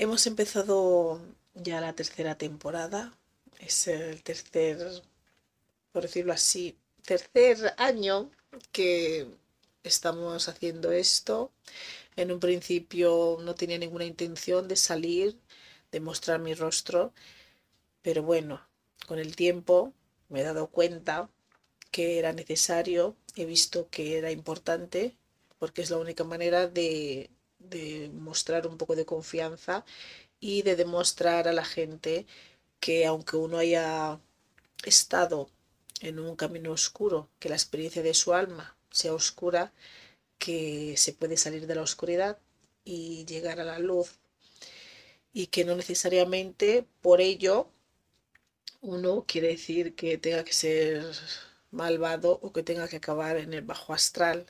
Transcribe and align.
Hemos 0.00 0.28
empezado 0.28 1.20
ya 1.54 1.80
la 1.80 1.92
tercera 1.92 2.38
temporada, 2.38 3.18
es 3.58 3.88
el 3.88 4.22
tercer, 4.22 4.78
por 5.90 6.02
decirlo 6.04 6.32
así, 6.32 6.78
tercer 7.04 7.74
año 7.78 8.30
que 8.70 9.26
estamos 9.82 10.48
haciendo 10.48 10.92
esto. 10.92 11.50
En 12.14 12.30
un 12.30 12.38
principio 12.38 13.38
no 13.42 13.56
tenía 13.56 13.76
ninguna 13.76 14.04
intención 14.04 14.68
de 14.68 14.76
salir, 14.76 15.36
de 15.90 15.98
mostrar 15.98 16.38
mi 16.38 16.54
rostro, 16.54 17.12
pero 18.00 18.22
bueno, 18.22 18.64
con 19.08 19.18
el 19.18 19.34
tiempo 19.34 19.92
me 20.28 20.42
he 20.42 20.44
dado 20.44 20.68
cuenta 20.68 21.28
que 21.90 22.20
era 22.20 22.32
necesario, 22.32 23.16
he 23.34 23.46
visto 23.46 23.88
que 23.90 24.16
era 24.16 24.30
importante, 24.30 25.16
porque 25.58 25.82
es 25.82 25.90
la 25.90 25.96
única 25.98 26.22
manera 26.22 26.68
de, 26.68 27.30
de 27.58 28.10
mostrar 28.14 28.66
un 28.66 28.78
poco 28.78 28.96
de 28.96 29.06
confianza 29.06 29.84
y 30.40 30.62
de 30.62 30.76
demostrar 30.76 31.48
a 31.48 31.52
la 31.52 31.64
gente 31.64 32.26
que 32.80 33.06
aunque 33.06 33.36
uno 33.36 33.58
haya 33.58 34.20
estado 34.84 35.50
en 36.00 36.18
un 36.20 36.36
camino 36.36 36.72
oscuro, 36.72 37.28
que 37.38 37.48
la 37.48 37.56
experiencia 37.56 38.02
de 38.02 38.14
su 38.14 38.34
alma 38.34 38.76
sea 38.90 39.14
oscura, 39.14 39.72
que 40.38 40.94
se 40.96 41.12
puede 41.12 41.36
salir 41.36 41.66
de 41.66 41.74
la 41.74 41.82
oscuridad 41.82 42.38
y 42.84 43.24
llegar 43.26 43.60
a 43.60 43.64
la 43.64 43.78
luz 43.78 44.18
y 45.32 45.48
que 45.48 45.64
no 45.64 45.76
necesariamente 45.76 46.86
por 47.02 47.20
ello 47.20 47.70
uno 48.80 49.24
quiere 49.26 49.48
decir 49.48 49.94
que 49.94 50.18
tenga 50.18 50.44
que 50.44 50.52
ser 50.52 51.04
malvado 51.70 52.38
o 52.42 52.52
que 52.52 52.62
tenga 52.62 52.88
que 52.88 52.96
acabar 52.96 53.36
en 53.36 53.52
el 53.54 53.62
bajo 53.62 53.92
astral 53.92 54.46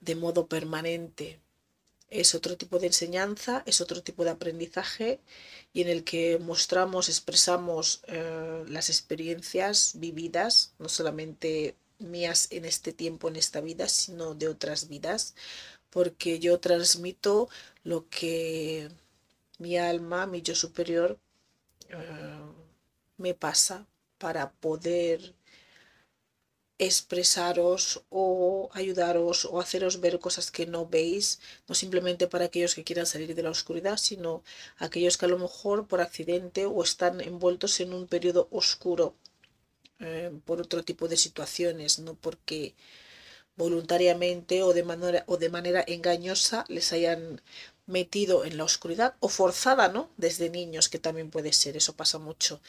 de 0.00 0.14
modo 0.16 0.46
permanente. 0.48 1.40
Es 2.12 2.34
otro 2.34 2.56
tipo 2.58 2.78
de 2.78 2.88
enseñanza, 2.88 3.62
es 3.64 3.80
otro 3.80 4.02
tipo 4.02 4.22
de 4.24 4.30
aprendizaje 4.30 5.20
y 5.72 5.80
en 5.80 5.88
el 5.88 6.04
que 6.04 6.38
mostramos, 6.38 7.08
expresamos 7.08 8.02
eh, 8.06 8.64
las 8.68 8.90
experiencias 8.90 9.92
vividas, 9.96 10.74
no 10.78 10.88
solamente 10.90 11.74
mías 11.98 12.48
en 12.50 12.66
este 12.66 12.92
tiempo, 12.92 13.28
en 13.28 13.36
esta 13.36 13.60
vida, 13.62 13.88
sino 13.88 14.34
de 14.34 14.48
otras 14.48 14.88
vidas, 14.88 15.34
porque 15.90 16.38
yo 16.38 16.60
transmito 16.60 17.48
lo 17.82 18.08
que 18.10 18.90
mi 19.58 19.78
alma, 19.78 20.26
mi 20.26 20.42
yo 20.42 20.54
superior, 20.54 21.18
eh, 21.88 21.96
me 23.16 23.32
pasa 23.34 23.86
para 24.18 24.52
poder 24.52 25.34
expresaros 26.86 27.82
o 28.10 28.68
ayudaros 28.72 29.44
o 29.44 29.60
haceros 29.60 30.00
ver 30.00 30.18
cosas 30.18 30.50
que 30.50 30.66
no 30.66 30.86
veis, 30.86 31.40
no 31.68 31.74
simplemente 31.74 32.26
para 32.26 32.46
aquellos 32.46 32.74
que 32.74 32.84
quieran 32.84 33.06
salir 33.06 33.34
de 33.34 33.42
la 33.42 33.50
oscuridad, 33.50 33.96
sino 33.98 34.42
aquellos 34.78 35.16
que 35.16 35.26
a 35.26 35.28
lo 35.34 35.38
mejor 35.38 35.86
por 35.86 36.00
accidente 36.00 36.66
o 36.66 36.82
están 36.82 37.20
envueltos 37.20 37.80
en 37.80 37.92
un 37.94 38.06
periodo 38.08 38.48
oscuro 38.50 39.14
eh, 40.00 40.32
por 40.44 40.60
otro 40.60 40.82
tipo 40.82 41.06
de 41.08 41.16
situaciones, 41.16 41.98
no 42.00 42.14
porque 42.14 42.74
voluntariamente 43.56 44.62
o 44.62 44.72
de 44.72 44.82
manera 44.82 45.24
o 45.26 45.36
de 45.36 45.50
manera 45.50 45.84
engañosa 45.86 46.64
les 46.68 46.92
hayan 46.92 47.42
metido 47.86 48.44
en 48.44 48.56
la 48.56 48.64
oscuridad 48.64 49.14
o 49.20 49.28
forzada, 49.28 49.88
¿no? 49.88 50.10
Desde 50.16 50.50
niños, 50.50 50.88
que 50.88 50.98
también 50.98 51.30
puede 51.30 51.52
ser, 51.52 51.76
eso 51.76 51.94
pasa 51.94 52.18
mucho. 52.18 52.60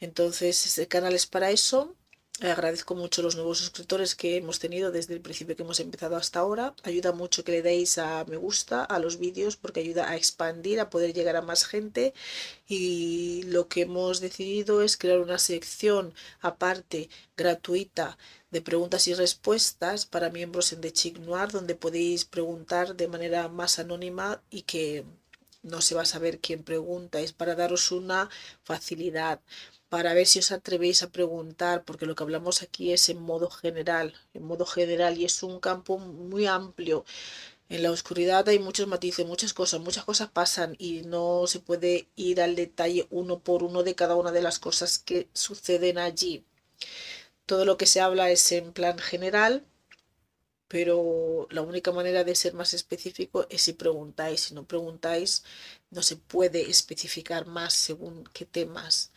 Entonces, 0.00 0.66
este 0.66 0.88
canal 0.88 1.14
es 1.14 1.26
para 1.26 1.50
eso 1.50 1.94
Agradezco 2.40 2.94
mucho 2.94 3.20
los 3.22 3.36
nuevos 3.36 3.58
suscriptores 3.58 4.14
que 4.14 4.36
hemos 4.38 4.58
tenido 4.58 4.90
desde 4.90 5.12
el 5.14 5.20
principio 5.20 5.54
que 5.54 5.62
hemos 5.62 5.80
empezado 5.80 6.16
hasta 6.16 6.40
ahora. 6.40 6.74
Ayuda 6.82 7.12
mucho 7.12 7.44
que 7.44 7.52
le 7.52 7.62
deis 7.62 7.98
a 7.98 8.24
me 8.24 8.36
gusta 8.36 8.84
a 8.84 8.98
los 8.98 9.18
vídeos 9.18 9.56
porque 9.56 9.80
ayuda 9.80 10.08
a 10.08 10.16
expandir, 10.16 10.80
a 10.80 10.88
poder 10.90 11.12
llegar 11.12 11.36
a 11.36 11.42
más 11.42 11.66
gente. 11.66 12.14
Y 12.66 13.42
lo 13.44 13.68
que 13.68 13.82
hemos 13.82 14.20
decidido 14.20 14.82
es 14.82 14.96
crear 14.96 15.20
una 15.20 15.38
sección 15.38 16.14
aparte, 16.40 17.10
gratuita, 17.36 18.16
de 18.50 18.62
preguntas 18.62 19.06
y 19.08 19.14
respuestas 19.14 20.06
para 20.06 20.30
miembros 20.30 20.72
en 20.72 20.80
The 20.80 20.92
Chic 20.92 21.18
Noir, 21.18 21.50
donde 21.52 21.74
podéis 21.74 22.24
preguntar 22.24 22.96
de 22.96 23.08
manera 23.08 23.48
más 23.48 23.78
anónima 23.78 24.42
y 24.50 24.62
que 24.62 25.04
no 25.62 25.80
se 25.80 25.94
va 25.94 26.02
a 26.02 26.06
saber 26.06 26.40
quién 26.40 26.64
pregunta. 26.64 27.20
Es 27.20 27.32
para 27.32 27.54
daros 27.54 27.92
una 27.92 28.30
facilidad 28.64 29.40
para 29.92 30.14
ver 30.14 30.26
si 30.26 30.38
os 30.38 30.52
atrevéis 30.52 31.02
a 31.02 31.12
preguntar, 31.18 31.84
porque 31.84 32.06
lo 32.06 32.14
que 32.14 32.22
hablamos 32.24 32.62
aquí 32.62 32.92
es 32.96 33.10
en 33.10 33.20
modo 33.20 33.50
general, 33.50 34.14
en 34.32 34.42
modo 34.42 34.64
general, 34.64 35.18
y 35.18 35.26
es 35.26 35.42
un 35.42 35.60
campo 35.60 35.98
muy 35.98 36.46
amplio. 36.46 37.04
En 37.68 37.82
la 37.82 37.90
oscuridad 37.90 38.48
hay 38.48 38.58
muchos 38.58 38.86
matices, 38.86 39.26
muchas 39.26 39.52
cosas, 39.52 39.80
muchas 39.80 40.04
cosas 40.04 40.30
pasan 40.30 40.76
y 40.78 41.02
no 41.02 41.46
se 41.46 41.60
puede 41.60 42.08
ir 42.16 42.40
al 42.40 42.56
detalle 42.56 43.06
uno 43.10 43.40
por 43.40 43.62
uno 43.62 43.82
de 43.82 43.94
cada 43.94 44.16
una 44.16 44.32
de 44.32 44.40
las 44.40 44.58
cosas 44.58 44.98
que 44.98 45.28
suceden 45.34 45.98
allí. 45.98 46.46
Todo 47.44 47.66
lo 47.66 47.76
que 47.76 47.84
se 47.86 48.00
habla 48.00 48.30
es 48.30 48.50
en 48.52 48.72
plan 48.72 48.98
general, 48.98 49.62
pero 50.68 51.48
la 51.50 51.60
única 51.60 51.92
manera 51.92 52.24
de 52.24 52.34
ser 52.34 52.54
más 52.54 52.72
específico 52.72 53.46
es 53.50 53.60
si 53.60 53.74
preguntáis. 53.74 54.40
Si 54.40 54.54
no 54.54 54.64
preguntáis, 54.66 55.44
no 55.90 56.02
se 56.02 56.16
puede 56.16 56.70
especificar 56.70 57.44
más 57.46 57.74
según 57.74 58.24
qué 58.32 58.46
temas. 58.46 59.12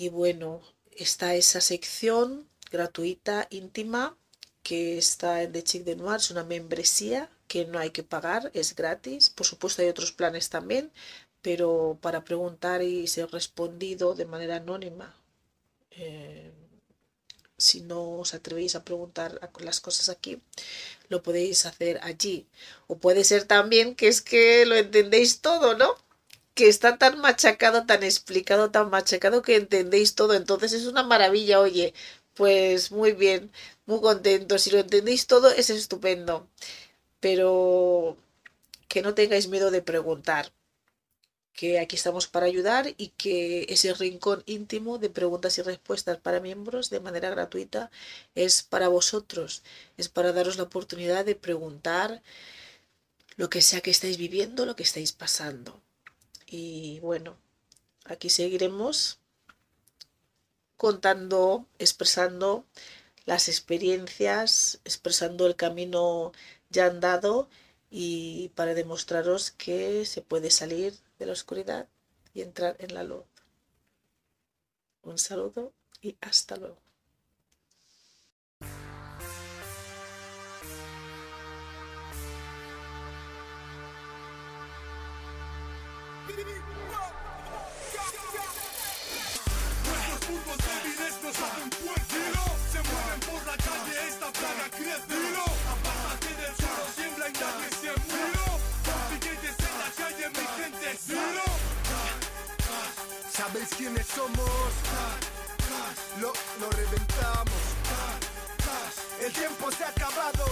Y 0.00 0.08
bueno, 0.08 0.62
está 0.92 1.34
esa 1.34 1.60
sección 1.60 2.48
gratuita, 2.70 3.46
íntima, 3.50 4.16
que 4.62 4.96
está 4.96 5.42
en 5.42 5.52
The 5.52 5.62
Chic 5.62 5.84
de 5.84 5.94
Noir, 5.94 6.16
es 6.20 6.30
una 6.30 6.42
membresía 6.42 7.28
que 7.48 7.66
no 7.66 7.78
hay 7.78 7.90
que 7.90 8.02
pagar, 8.02 8.50
es 8.54 8.74
gratis. 8.74 9.28
Por 9.28 9.46
supuesto 9.46 9.82
hay 9.82 9.88
otros 9.88 10.12
planes 10.12 10.48
también, 10.48 10.90
pero 11.42 11.98
para 12.00 12.24
preguntar 12.24 12.80
y 12.82 13.08
ser 13.08 13.30
respondido 13.30 14.14
de 14.14 14.24
manera 14.24 14.56
anónima. 14.56 15.14
Eh, 15.90 16.50
si 17.58 17.82
no 17.82 18.20
os 18.20 18.32
atrevéis 18.32 18.76
a 18.76 18.84
preguntar 18.84 19.38
las 19.58 19.80
cosas 19.80 20.08
aquí, 20.08 20.40
lo 21.10 21.22
podéis 21.22 21.66
hacer 21.66 22.00
allí. 22.02 22.46
O 22.86 22.96
puede 22.96 23.22
ser 23.24 23.44
también 23.44 23.94
que 23.94 24.08
es 24.08 24.22
que 24.22 24.64
lo 24.64 24.76
entendéis 24.76 25.42
todo, 25.42 25.76
¿no? 25.76 25.94
Que 26.60 26.68
está 26.68 26.98
tan 26.98 27.18
machacado, 27.20 27.86
tan 27.86 28.02
explicado, 28.02 28.70
tan 28.70 28.90
machacado 28.90 29.40
que 29.42 29.56
entendéis 29.56 30.14
todo. 30.14 30.34
Entonces 30.34 30.72
es 30.74 30.86
una 30.86 31.02
maravilla, 31.02 31.60
oye, 31.60 31.94
pues 32.34 32.92
muy 32.92 33.12
bien, 33.12 33.50
muy 33.86 34.00
contento. 34.00 34.58
Si 34.58 34.70
lo 34.70 34.78
entendéis 34.78 35.26
todo 35.26 35.50
es 35.50 35.70
estupendo. 35.70 36.48
Pero 37.20 38.16
que 38.88 39.02
no 39.02 39.14
tengáis 39.14 39.48
miedo 39.48 39.70
de 39.70 39.82
preguntar, 39.82 40.52
que 41.54 41.78
aquí 41.80 41.96
estamos 41.96 42.26
para 42.26 42.46
ayudar 42.46 42.94
y 42.98 43.08
que 43.08 43.66
ese 43.70 43.94
rincón 43.94 44.42
íntimo 44.46 44.98
de 44.98 45.10
preguntas 45.10 45.56
y 45.58 45.62
respuestas 45.62 46.18
para 46.18 46.40
miembros 46.40 46.90
de 46.90 47.00
manera 47.00 47.30
gratuita 47.30 47.90
es 48.34 48.62
para 48.62 48.88
vosotros, 48.88 49.62
es 49.96 50.08
para 50.08 50.32
daros 50.32 50.56
la 50.58 50.64
oportunidad 50.64 51.24
de 51.24 51.36
preguntar 51.36 52.22
lo 53.36 53.48
que 53.50 53.62
sea 53.62 53.80
que 53.80 53.90
estáis 53.90 54.18
viviendo, 54.18 54.66
lo 54.66 54.76
que 54.76 54.82
estáis 54.84 55.12
pasando. 55.12 55.80
Y 56.52 56.98
bueno, 56.98 57.36
aquí 58.04 58.28
seguiremos 58.28 59.20
contando, 60.76 61.64
expresando 61.78 62.64
las 63.24 63.48
experiencias, 63.48 64.80
expresando 64.84 65.46
el 65.46 65.54
camino 65.54 66.32
ya 66.68 66.86
andado 66.86 67.48
y 67.88 68.48
para 68.56 68.74
demostraros 68.74 69.52
que 69.52 70.04
se 70.06 70.22
puede 70.22 70.50
salir 70.50 70.92
de 71.20 71.26
la 71.26 71.32
oscuridad 71.34 71.88
y 72.34 72.42
entrar 72.42 72.74
en 72.80 72.94
la 72.94 73.04
luz. 73.04 73.26
Un 75.02 75.18
saludo 75.18 75.72
y 76.02 76.16
hasta 76.20 76.56
luego. 76.56 76.89
Nuestros 89.86 90.20
puntos 90.26 90.58
débiles 90.66 91.14
nos 91.22 91.36
hacen 91.36 91.70
fuerte. 91.72 92.20
Se 92.70 92.80
mueven 92.88 93.20
por 93.26 93.40
la 93.46 93.56
calle, 93.56 93.94
esta 94.08 94.28
plaga 94.32 94.66
crece. 94.70 95.16
Apártate 95.74 96.30
del 96.40 96.54
suelo, 96.56 96.84
siembra 96.94 97.28
y 97.28 97.32
nadie 97.32 97.68
se 97.80 97.90
murió. 98.06 98.46
Billetes 99.10 99.56
en 99.58 99.74
la 99.78 99.90
calle, 99.98 100.24
mi 100.30 100.44
gente 100.62 100.90
sabéis 103.40 103.68
quiénes 103.76 104.06
somos. 104.06 104.70
Lo, 106.20 106.32
lo 106.60 106.70
reventamos. 106.70 107.62
El 109.20 109.32
tiempo 109.32 109.70
se 109.72 109.84
ha 109.84 109.88
acabado. 109.88 110.44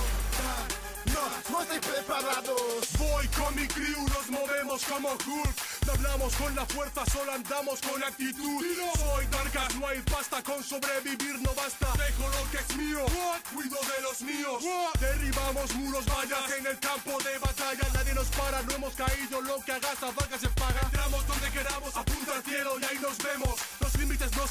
No, 1.14 1.22
no 1.50 1.62
estáis 1.62 1.80
preparados. 1.80 2.88
Voy 2.98 3.28
con 3.28 3.54
mi 3.54 3.66
crew, 3.68 4.00
nos 4.08 4.28
movemos 4.30 4.84
como 4.84 5.10
Hulk. 5.10 5.67
No 5.86 5.92
hablamos 5.92 6.34
con 6.34 6.54
la 6.54 6.66
fuerza, 6.66 7.04
solo 7.06 7.32
andamos 7.32 7.80
con 7.80 8.02
actitud. 8.02 8.64
Soy 8.98 9.26
Darkas, 9.26 9.74
no 9.76 9.86
hay 9.86 10.00
pasta, 10.02 10.42
con 10.42 10.62
sobrevivir 10.62 11.40
no 11.42 11.54
basta. 11.54 11.88
Dejo 11.92 12.28
lo 12.28 12.50
que 12.50 12.58
es 12.58 12.76
mío, 12.76 13.06
cuido 13.54 13.78
de 13.80 14.02
los 14.02 14.20
míos. 14.22 14.64
Derribamos 15.00 15.74
muros, 15.74 16.04
vallas 16.06 16.50
en 16.58 16.66
el 16.66 16.78
campo 16.78 17.18
de 17.22 17.38
batalla. 17.38 17.88
Nadie 17.94 18.14
nos 18.14 18.28
para, 18.28 18.62
no 18.62 18.74
hemos 18.74 18.94
caído. 18.94 19.40
Lo 19.40 19.60
que 19.64 19.72
hagas 19.72 20.02
a 20.02 20.10
vaca 20.10 20.38
se 20.38 20.48
paga. 20.50 20.80
Entramos 20.82 21.26
donde 21.26 21.50
queramos, 21.50 21.96
apunta 21.96 22.34
al 22.34 22.42
cielo 22.42 22.78
y 22.80 22.84
ahí 22.84 22.98
nos 23.00 23.18
vemos. 23.18 23.54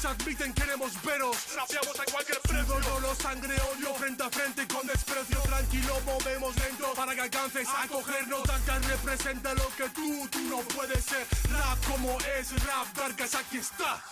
Los 0.02 0.04
límites 0.04 0.04
no 0.04 0.08
se 0.08 0.08
admiten, 0.08 0.52
queremos 0.52 1.02
veros. 1.02 1.36
Rapeamos 1.54 2.00
a 2.00 2.04
cualquier 2.04 2.40
precio. 2.40 2.80
Dolor, 2.80 3.16
sangre, 3.16 3.54
odio, 3.72 3.94
frente 3.94 4.22
a 4.22 4.30
frente 4.30 4.68
con 4.68 4.86
desprecio. 4.86 5.40
Tranquilo, 5.40 6.00
movemos 6.04 6.56
lento 6.56 6.92
para 6.94 7.14
que 7.14 7.20
alcances 7.22 7.68
a 7.68 7.88
cogernos. 7.88 8.42
Darkas 8.44 8.86
representa 8.86 9.54
lo 9.54 9.68
que 9.76 9.88
tú, 9.90 10.28
tú 10.30 10.40
no 10.42 10.58
puedes 10.74 11.04
ser. 11.04 11.26
Rap 11.50 11.78
como 11.86 12.16
es 12.38 12.50
rap, 12.64 12.86
Darkas 12.96 13.34
aquí 13.34 13.58
está. 13.58 14.02